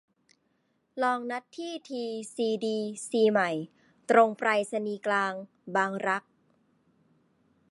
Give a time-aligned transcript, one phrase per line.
[1.03, 2.03] ลองนัดที่ที
[2.35, 2.77] ซีดี
[3.09, 3.49] ซีใหม่
[4.09, 5.33] ตรงไปรษณีย์กลาง
[5.75, 6.23] บางรัก